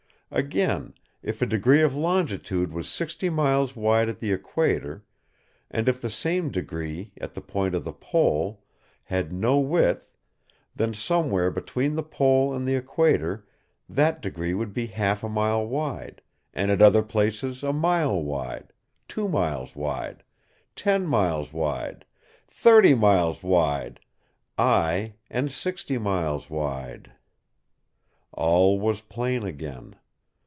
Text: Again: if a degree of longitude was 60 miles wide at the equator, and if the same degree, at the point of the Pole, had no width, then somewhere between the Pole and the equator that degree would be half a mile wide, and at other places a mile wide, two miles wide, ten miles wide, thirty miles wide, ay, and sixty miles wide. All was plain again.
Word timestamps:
Again: 0.33 0.93
if 1.21 1.41
a 1.41 1.45
degree 1.45 1.81
of 1.81 1.93
longitude 1.93 2.71
was 2.71 2.87
60 2.87 3.29
miles 3.29 3.75
wide 3.75 4.07
at 4.07 4.19
the 4.19 4.31
equator, 4.31 5.03
and 5.69 5.89
if 5.89 5.99
the 5.99 6.09
same 6.09 6.49
degree, 6.49 7.11
at 7.19 7.33
the 7.33 7.41
point 7.41 7.75
of 7.75 7.83
the 7.83 7.91
Pole, 7.91 8.63
had 9.03 9.33
no 9.33 9.59
width, 9.59 10.15
then 10.73 10.93
somewhere 10.93 11.51
between 11.51 11.95
the 11.95 12.01
Pole 12.01 12.53
and 12.53 12.65
the 12.65 12.75
equator 12.75 13.45
that 13.89 14.21
degree 14.21 14.53
would 14.53 14.71
be 14.73 14.85
half 14.85 15.21
a 15.21 15.27
mile 15.27 15.67
wide, 15.67 16.21
and 16.53 16.71
at 16.71 16.81
other 16.81 17.03
places 17.03 17.61
a 17.61 17.73
mile 17.73 18.23
wide, 18.23 18.71
two 19.09 19.27
miles 19.27 19.75
wide, 19.75 20.23
ten 20.77 21.05
miles 21.05 21.51
wide, 21.51 22.05
thirty 22.47 22.95
miles 22.95 23.43
wide, 23.43 23.99
ay, 24.57 25.15
and 25.29 25.51
sixty 25.51 25.97
miles 25.97 26.49
wide. 26.49 27.11
All 28.31 28.79
was 28.79 29.01
plain 29.01 29.43
again. 29.43 29.93